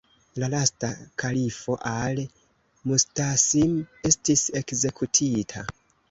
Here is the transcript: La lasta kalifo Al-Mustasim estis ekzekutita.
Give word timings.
La 0.43 0.47
lasta 0.51 0.87
kalifo 1.23 1.73
Al-Mustasim 1.89 3.75
estis 4.11 4.47
ekzekutita. 4.61 5.63